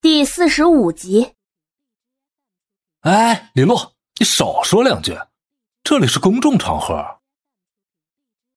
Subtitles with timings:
[0.00, 1.32] 第四十五集。
[3.00, 5.18] 哎，李洛，你少说两句，
[5.82, 7.04] 这里是公众场合。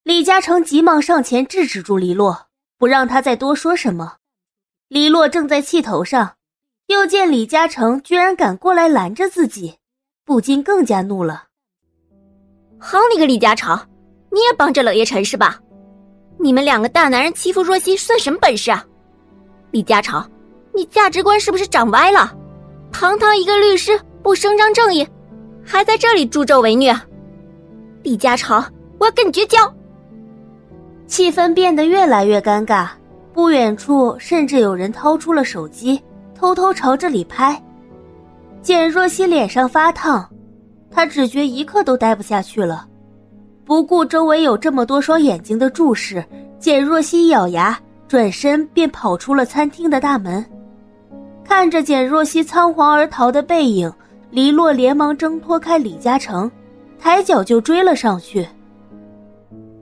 [0.04, 2.46] 李嘉诚急忙上前制止住李洛，
[2.78, 4.18] 不让他再多说什么。
[4.88, 6.36] 李洛正在气头上，
[6.86, 9.80] 又见李嘉诚居然敢过来拦着自己，
[10.24, 11.46] 不禁更加怒了。
[12.80, 13.76] 好你个李嘉诚，
[14.32, 15.60] 你也帮着冷夜辰是吧？
[16.40, 18.86] 你们两个大男人欺负若曦，算什么本事啊？
[19.72, 20.24] 李嘉诚，
[20.74, 22.34] 你价值观是不是长歪了？
[22.92, 25.08] 堂堂一个律师，不伸张正义，
[25.64, 26.94] 还在这里助纣为虐。
[28.04, 28.64] 李嘉诚，
[28.98, 29.60] 我要跟你绝交！
[31.08, 32.88] 气氛变得越来越尴尬，
[33.34, 36.02] 不远处甚至有人掏出了手机，
[36.34, 37.62] 偷偷朝这里拍。
[38.62, 40.28] 简若曦脸上发烫，
[40.90, 42.88] 她只觉一刻都待不下去了。
[43.66, 46.24] 不顾周围有这么多双眼睛的注视，
[46.60, 47.78] 简若曦咬牙。
[48.08, 50.46] 转身便跑出了餐厅的大门，
[51.54, 53.92] 看着简若曦仓皇而逃的背影，
[54.30, 56.50] 黎洛连忙挣脱开李嘉诚，
[56.98, 58.48] 抬脚就追了上去。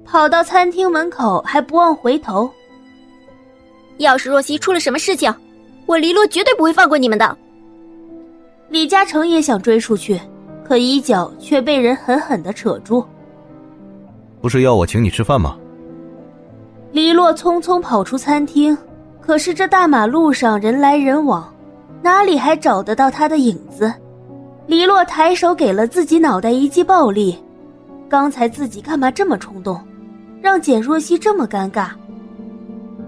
[0.03, 2.49] 跑到餐厅门口还不忘回头。
[3.99, 5.31] 要是若曦出了什么事情，
[5.85, 7.37] 我黎洛绝对不会放过你们的。
[8.69, 10.19] 李嘉诚也想追出去，
[10.67, 13.05] 可衣角却被人狠狠的扯住。
[14.41, 15.55] 不是要我请你吃饭吗？
[16.93, 18.75] 黎洛匆匆跑出餐厅，
[19.21, 21.47] 可是这大马路上人来人往，
[22.01, 23.93] 哪里还找得到他的影子？
[24.67, 27.37] 黎洛抬手给了自己脑袋一记暴力，
[28.07, 29.79] 刚才自己干嘛这么冲动，
[30.41, 31.89] 让简若曦这么尴尬？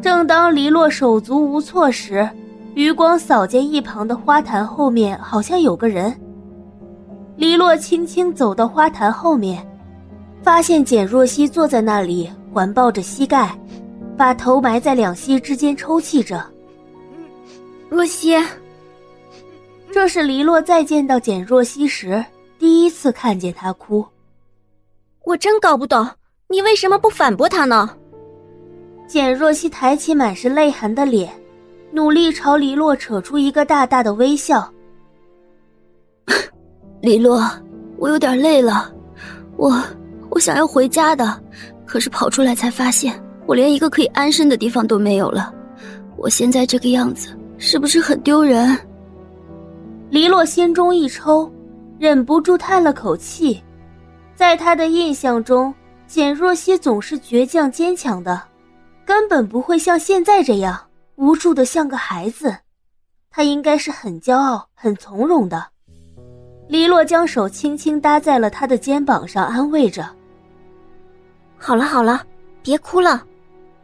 [0.02, 2.28] 正当黎洛手足无措时，
[2.74, 6.14] 余光扫见一旁的花坛后面好像有个人。
[7.38, 9.66] 黎洛轻轻走到花坛后面，
[10.42, 13.56] 发现简若曦坐在那里，环抱着膝盖。
[14.18, 16.46] 把头埋在两膝之间抽泣着。
[17.90, 18.36] 若曦，
[19.94, 22.24] 这是黎洛再见到简若曦时
[22.58, 24.06] 第一次看见她哭。
[25.26, 26.08] 我真搞不懂，
[26.48, 27.90] 你为什么不反驳他呢？
[29.06, 31.30] 简若曦抬起满是泪痕的脸，
[31.92, 34.72] 努力朝黎洛扯出一个大大的微笑。
[37.02, 37.44] 黎洛，
[37.98, 38.92] 我有点累了，
[39.58, 39.84] 我
[40.30, 41.40] 我想要回家的，
[41.86, 43.22] 可是跑出来才发现。
[43.46, 45.54] 我连一个可以安身的地方都没有了，
[46.16, 48.78] 我现在这个样子是不是很丢人？
[50.12, 51.50] 黎洛心中一抽，
[51.98, 53.64] 忍不住叹了口气。
[54.36, 55.74] 在他的印象中，
[56.06, 58.44] 简若曦总是倔强坚强的，
[59.06, 60.78] 根本不会像现在这样
[61.16, 62.54] 无助的像个孩子。
[63.30, 65.66] 他应该是很骄傲、很从容的。
[66.68, 70.06] 黎洛将手轻轻搭在了他的肩膀上，安慰着
[71.58, 72.22] ：“好了好了，
[72.62, 73.24] 别哭了。”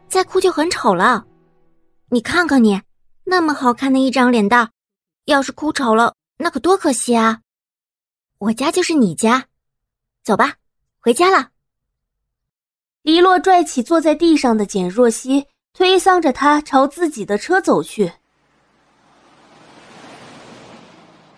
[0.09, 1.25] 再哭就很丑了，
[2.09, 2.81] 你看看你，
[3.23, 4.69] 那么好看的一张脸蛋，
[5.27, 7.41] 要是哭丑了，那可多可惜啊！
[8.38, 9.47] 我家就是你家，
[10.23, 10.55] 走吧，
[10.99, 11.49] 回家了。
[13.01, 18.13] 黎洛拽起坐在地上的简若曦，推搡着她朝自己的车走去。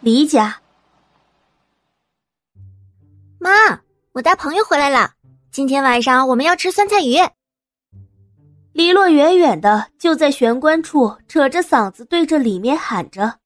[0.01, 0.61] 黎家，
[3.39, 3.50] 妈，
[4.11, 5.13] 我带朋友回来了，
[5.50, 7.16] 今天晚上我们要吃酸菜鱼。
[8.71, 13.38] 黎洛远远的就在玄关处，扯着嗓子对着里面喊着。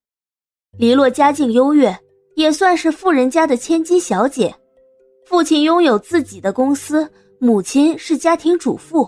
[0.76, 1.96] 黎洛家境优越，
[2.34, 4.54] 也算是富人家的千金小姐。
[5.24, 7.08] 父亲拥有自己的公司，
[7.38, 9.08] 母亲是家庭主妇。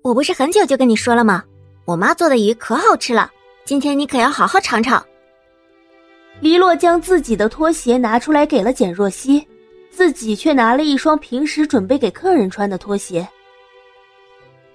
[0.00, 1.42] 我不是很久就跟你说了吗？
[1.84, 3.32] 我妈做的鱼可好吃了，
[3.64, 5.04] 今天你可要好好尝尝。
[6.40, 9.44] 黎洛将自己的拖鞋拿出来给了简若曦，
[9.90, 13.28] 自己却拿了一双平时准备给客人穿的拖鞋。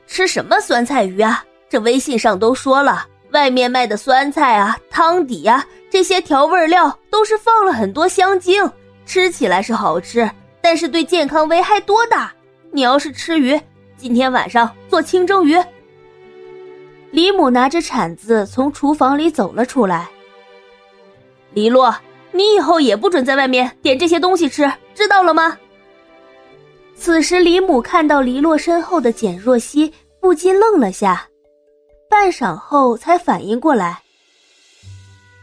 [0.05, 1.43] 吃什么酸菜鱼啊？
[1.69, 8.67] 这微信上都说了，外面卖的酸菜啊、汤底呀，这些调味料都是放了很多香精，
[9.05, 10.27] 吃起来是好吃，
[10.59, 12.33] 但是对健康危害多大？
[12.71, 13.61] 你要是吃鱼，
[13.95, 15.55] 今天晚上做清蒸鱼。
[17.11, 20.09] 李母拿着铲子从厨房里走了出来。
[21.53, 21.95] 黎洛，
[22.31, 25.55] 你以后也不准在外面点这些东西吃，知道了吗？
[26.95, 31.23] 此时，李母看到黎洛身后的简若曦，不禁愣了下，
[32.09, 34.01] 半晌后才反应过来：“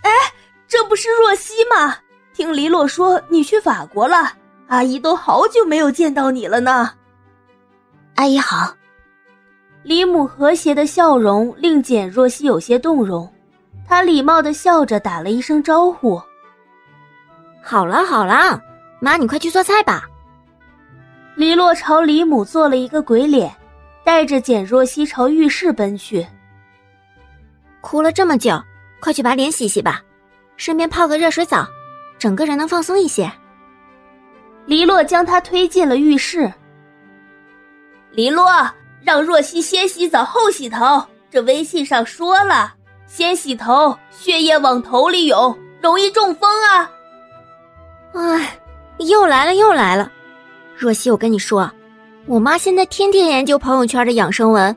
[0.03, 0.11] 哎，
[0.67, 1.97] 这不是若曦吗？
[2.33, 4.33] 听黎洛说你去法国了，
[4.67, 6.91] 阿姨都好久没有见到你了呢。”
[8.17, 8.75] 阿姨好。
[9.83, 13.31] 李母和谐的笑容令简若曦有些动容，
[13.87, 16.21] 她礼貌的笑着打了一声招呼
[17.63, 18.61] ：“好了好了，
[18.99, 20.09] 妈，你快去做菜吧。”
[21.37, 23.55] 黎洛朝李母做了一个鬼脸，
[24.05, 26.27] 带着简若曦朝浴室奔去。
[27.85, 28.59] 哭了这么久，
[28.99, 30.01] 快去把脸洗洗吧，
[30.57, 31.67] 顺便泡个热水澡，
[32.19, 33.31] 整个人能放松一些。
[34.65, 36.51] 黎洛将他推进了浴室。
[38.13, 38.47] 黎洛，
[39.03, 42.73] 让若曦先洗澡后洗头，这微信上说了，
[43.07, 46.91] 先洗头，血液往头里涌，容易中风啊。
[48.15, 48.59] 哎，
[48.97, 50.11] 又来了又来了，
[50.75, 51.71] 若曦，我跟你说，
[52.25, 54.75] 我妈现在天天研究朋友圈的养生文，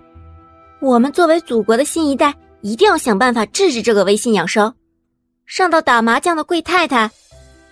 [0.81, 2.35] 我们作为祖国的新一代，
[2.67, 4.73] 一定要想办法治治这个微信养生。
[5.45, 7.09] 上到打麻将的贵太太，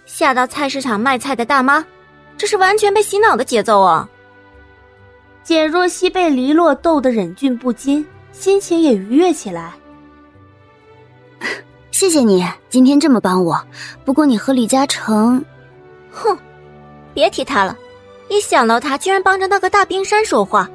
[0.06, 1.86] 下到菜市场卖菜的大妈，
[2.38, 4.10] 这是完全被洗脑的节奏啊！
[5.44, 9.74] 简若曦被黎洛逗得忍俊不禁，心情也愉悦起来。
[11.92, 13.62] 谢谢你今天这么帮我，
[14.06, 15.44] 不过你和李嘉诚，
[16.10, 16.38] 哼，
[17.14, 17.78] 别提他了，
[18.30, 20.70] 一想到他居然帮着那个大冰山说话，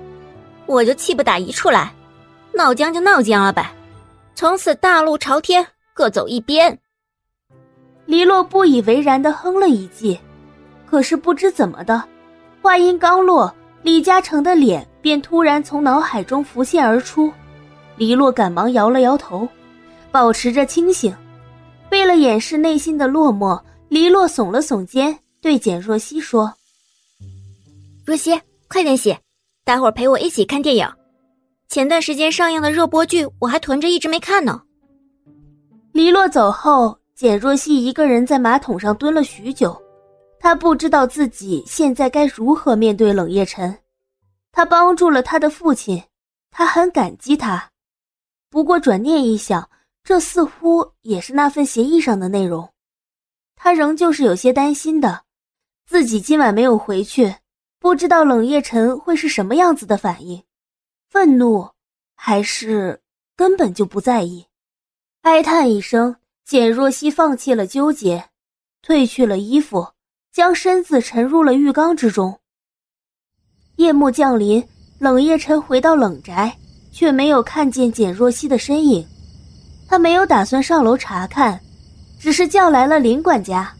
[0.66, 1.90] 我就气不打一处来，
[2.52, 3.73] 闹僵就闹僵了呗，
[4.40, 6.78] 从此大路朝天，各走一边。
[8.06, 10.19] 黎洛不以为然的哼了一句，
[10.87, 12.02] 可是不知怎么的，
[12.62, 17.31] 话音刚落，李嘉诚的脸便突然从脑海中浮现而出，
[17.96, 19.46] 黎洛赶忙摇了摇头。
[20.10, 21.14] 保持着清醒，
[21.90, 26.54] 为了掩饰内心的落寞，黎洛耸了耸肩，对简若曦说
[28.06, 29.14] ：“若曦，快点洗，
[29.66, 30.90] 待会儿陪我一起看电影。
[31.70, 34.61] 前段时间上映的热播剧，我还囤着一直没看呢。”
[35.94, 39.81] 黎洛走后，简若曦一个人在马桶上蹲了许久，
[40.40, 43.78] 她不知道自己现在该如何面对冷夜晨。
[44.50, 46.02] 他帮助了他的父亲，
[46.50, 47.70] 他很感激他。
[48.50, 49.70] 不过转念一想，
[50.02, 52.69] 这似乎也是那份协议上的内容，
[53.55, 55.23] 他仍旧是有些担心的。
[55.87, 57.32] 自己今晚没有回去，
[57.78, 60.43] 不知道冷夜晨会是什么样子的反应，
[61.11, 61.69] 愤怒
[62.15, 63.01] 还是
[63.35, 64.47] 根本就不在意。
[65.23, 66.15] 哀叹一声，
[66.45, 68.27] 简若曦放弃了纠结，
[68.87, 69.89] 褪去了衣服，
[70.33, 72.39] 将身子沉入了浴缸之中。
[73.75, 74.65] 夜幕降临，
[75.01, 76.57] 冷夜晨回到冷宅，
[76.93, 79.05] 却没有看见简若曦的身影。
[79.89, 81.61] 他没有打算上楼查看，
[82.21, 83.75] 只是叫来了林管家。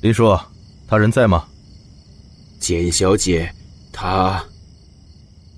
[0.00, 0.36] 林叔，
[0.88, 1.46] 他人在吗？
[2.58, 3.54] 简小姐，
[3.92, 4.44] 她。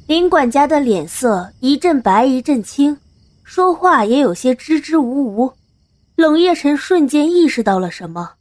[0.06, 2.96] 林管家的脸色一阵白一阵青，
[3.42, 5.52] 说话也有些支支吾吾。
[6.14, 8.34] 冷夜晨瞬间意识到了什么，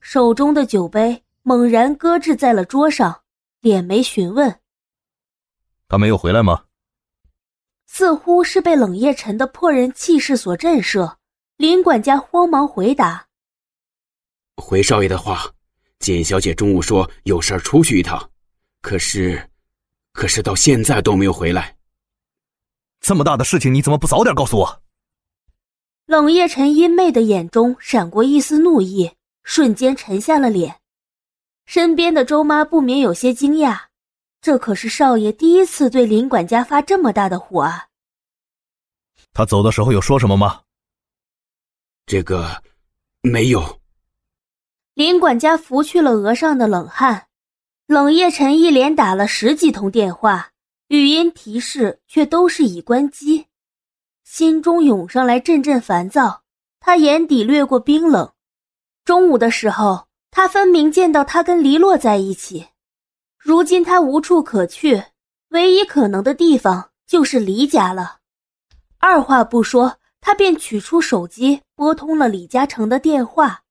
[0.00, 3.22] 手中的酒杯猛然搁置在了桌上，
[3.60, 4.60] 脸眉询问
[5.88, 6.62] ：“他没有回来吗？”
[7.88, 11.16] 似乎是被冷夜晨的破人气势所震慑，
[11.56, 13.26] 林管家慌忙回答
[14.56, 15.52] ：“回少爷的话，
[15.98, 18.30] 简小姐中午说有事儿出去一趟，
[18.82, 19.47] 可是，
[20.18, 21.76] 可是到现在都没有回来。
[22.98, 24.82] 这么大的事情，你怎么不早点告诉我？”
[26.06, 29.12] 冷夜晨阴媚的眼中闪过一丝怒意，
[29.44, 30.80] 瞬间沉下了脸。
[31.66, 33.82] 身边的周妈不免有些惊讶。
[34.40, 37.86] 这可是少爷第一次对林管家发这么大的火啊！
[39.32, 40.62] 他走的时候有说什么吗？
[42.06, 42.60] 这个，
[43.20, 43.80] 没有。
[44.94, 47.27] 林管家拂去了额上的冷汗。
[47.88, 50.50] 冷夜晨一连打了十几通电话，
[50.88, 53.46] 语音提示却都是已关机，
[54.24, 56.42] 心中涌上来阵阵烦躁。
[56.80, 58.30] 他眼底掠过冰冷。
[59.06, 62.66] 中午的时候，他分明见到他跟黎洛在一起。
[63.38, 65.04] 如今他无处可去，
[65.48, 68.18] 唯一可能的地方就是黎家了。
[68.98, 73.62] 二话不说，他便取出手机，拨通了李嘉诚的电话。